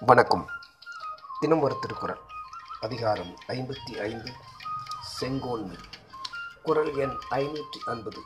[0.00, 0.46] வணக்கம்.
[1.40, 2.20] தினம் ஒரு திருக்குறள்.
[2.80, 4.32] அதிகாரம் ஐம்பத்தி ஐந்து
[5.20, 5.76] செங்கோன்மை.
[6.62, 8.22] குரல் எண் ஐநூற்றி ஐம்பது.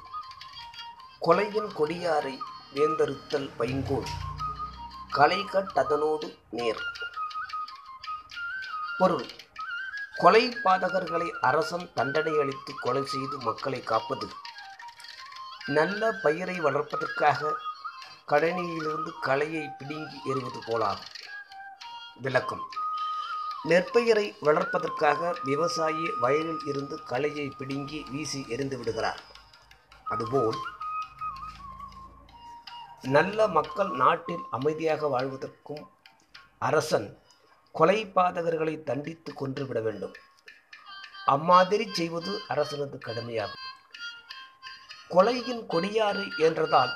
[1.21, 2.39] கொலையின் கொடியாரை
[2.75, 4.07] வேந்தறுத்தல் பைங்கோல்.
[5.13, 6.79] கலைகட்டதனோடு நேர்.
[8.99, 9.27] பொருள்.
[10.17, 14.29] கொலை பாதகர்களை அரசன் தண்டனை அளித்து கொலை செய்து மக்களை காப்பது.
[15.67, 17.55] நல்ல பயிரை வளர்ப்பதற்காக
[18.29, 21.19] கடனியிலிருந்து களையை பிடுங்கி எறிவது போலாகும்.
[22.21, 22.63] விளக்கம்.
[23.65, 29.21] நெற்பயிரை வளர்ப்பதற்காக விவசாயி வயலில் இருந்து களையை பிடுங்கி வீசி எறிந்து விடுகிறார்.
[30.05, 30.57] அதுபோல்
[33.03, 35.91] நல்ல மக்கள் நாட்டில் அமைதியாக வாழ்வதற்கும்
[36.59, 37.23] அரசன்
[37.73, 40.15] கொலை பாதகர்களை தண்டித்து கொன்றுவிட வேண்டும்.
[41.27, 43.67] அம்மாதிரி செய்வது அரசனது கடமையாகும்.
[45.11, 46.93] கொலையின் கொடியாறு என்றதால்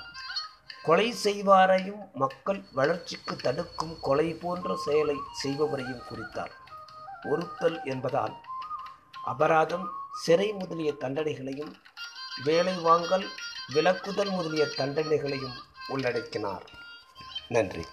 [0.86, 6.52] கொலை செய்வாரையும் மக்கள் வளர்ச்சிக்கு தடுக்கும் கொலை போன்ற செயலை செய்பவரையும் குறித்தார்.
[7.22, 8.34] ஒருத்தல் என்பதால்
[9.24, 9.86] அபராதம்
[10.24, 11.72] சிறை முதலிய தண்டனைகளையும்
[12.44, 13.26] வேலை வாங்கல்
[13.74, 15.56] விலக்குதல் முதலிய தண்டனைகளையும்
[15.88, 16.66] உள்ளடக்கினார்.
[17.48, 17.84] நன்றி.